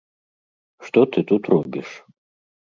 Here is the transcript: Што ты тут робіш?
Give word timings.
Што 0.87 0.99
ты 1.13 1.19
тут 1.33 1.43
робіш? 1.57 1.95